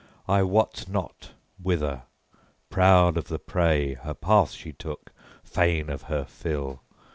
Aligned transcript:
I 0.27 0.41
wot 0.41 0.87
not 0.89 1.33
whither, 1.61 2.05
{20a} 2.71 2.71
proud 2.71 3.17
of 3.17 3.25
the 3.27 3.37
prey, 3.37 3.93
her 3.93 4.15
path 4.15 4.49
she 4.49 4.73
took, 4.73 5.13
fain 5.43 5.91
of 5.91 6.01
her 6.09 6.25
fill. 6.25 6.81